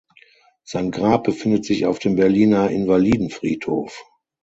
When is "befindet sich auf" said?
1.25-1.99